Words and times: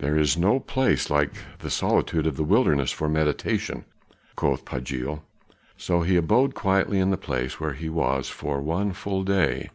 "There 0.00 0.18
is 0.18 0.36
no 0.36 0.60
place 0.60 1.08
like 1.08 1.30
the 1.60 1.70
solitude 1.70 2.26
of 2.26 2.36
the 2.36 2.44
wilderness 2.44 2.90
for 2.90 3.08
meditation," 3.08 3.86
quoth 4.36 4.66
Pagiel. 4.66 5.22
So 5.78 6.02
he 6.02 6.16
abode 6.18 6.54
quietly 6.54 6.98
in 6.98 7.08
the 7.10 7.16
place 7.16 7.58
where 7.58 7.72
he 7.72 7.88
was 7.88 8.28
for 8.28 8.60
one 8.60 8.92
full 8.92 9.24
day. 9.24 9.70